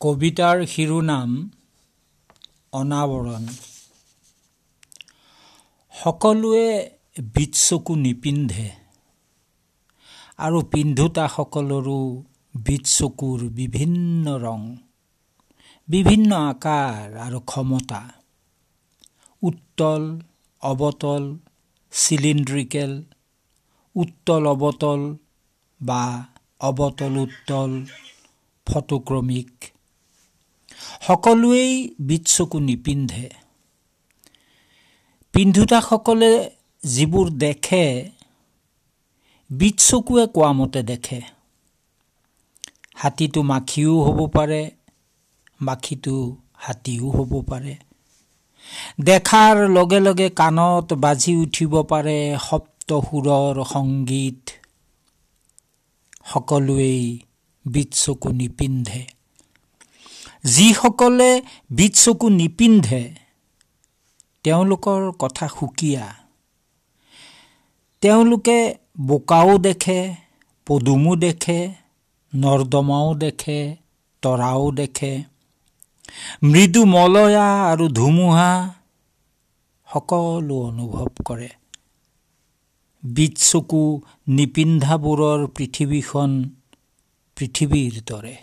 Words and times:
কবিতাৰ 0.00 0.64
শিৰোনাম 0.66 1.50
অনাবৰণ 2.72 3.46
সকলোৱে 5.94 6.90
বিট 7.34 7.52
চকু 7.54 7.96
নিপিন্ধে 7.96 8.70
আৰু 10.38 10.62
পিন্ধোতাসকলৰো 10.62 12.00
বিট 12.54 12.84
চকুৰ 12.86 13.40
বিভিন্ন 13.50 14.36
ৰং 14.36 14.60
বিভিন্ন 15.88 16.30
আকাৰ 16.34 17.18
আৰু 17.18 17.40
ক্ষমতা। 17.40 18.00
উত্তল 19.42 20.02
অৱতল 20.62 21.36
চিলিণ্ড্ৰিকেল 21.92 23.02
উত্তল 23.94 24.42
অৱতল 24.46 25.16
বা 25.80 26.02
অৱতল 26.60 27.16
উত্তল 27.16 27.84
ফটোক্ৰমিক। 28.66 29.50
সকলোৱেই 31.06 31.94
বিট 32.00 32.24
চকু 32.26 32.58
নিপিন্ধে। 32.60 33.30
পিন্ধোতাসকলে 35.34 36.50
যিবোৰ 36.84 37.30
দেখে 37.30 38.10
বিট 39.50 39.76
চকুৱে 39.78 40.26
কোৱা 40.26 40.52
মতে 40.52 40.82
দেখে। 40.82 41.20
হাতীটো 42.94 43.42
মাখিও 43.42 44.02
হ'ব 44.02 44.30
পাৰে 44.30 44.70
মাখিটো 45.60 46.36
হাতীও 46.56 47.10
হ'ব 47.10 47.32
পাৰে। 47.42 47.76
দেখাৰ 49.04 49.56
লগে 49.68 50.00
লগে 50.00 50.30
কাণত 50.30 50.92
বাজি 50.92 51.36
উঠিব 51.36 51.82
পাৰে 51.82 52.38
সপ্ত 52.50 53.00
সুৰৰ 53.00 53.64
সংগীত। 53.64 54.50
সকলোৱেই 56.32 57.18
বিট 57.66 57.94
চকু 57.94 58.28
নিপিন্ধে। 58.32 59.06
যিসকলে 60.44 61.42
বিট 61.70 61.94
চকু 61.94 62.28
নিপিন্ধে 62.28 63.14
তেওঁলোকৰ 64.44 65.12
কথা 65.18 65.48
সুকীয়া। 65.48 66.06
তেওঁলোকে 68.00 68.58
বোকাও 69.00 69.58
দেখে 69.58 70.14
পদুমো 70.66 71.16
দেখে 71.16 71.72
নৰ্দমাও 72.36 73.14
দেখে 73.14 73.76
তৰাও 74.22 74.70
দেখে। 74.70 75.22
মৃদু 76.42 76.84
মলয়া 76.84 77.64
আৰু 77.64 77.88
ধুমুহা 77.88 78.74
সকলো 79.92 80.56
অনুভৱ 80.60 81.08
কৰে। 81.24 81.48
বিট 83.02 83.34
চকু 83.38 83.82
নিপিন্ধাবোৰৰ 84.28 85.40
পৃথিৱীখন 85.56 86.30
পৃথিৱীৰ 87.36 87.94
দৰে। 88.06 88.34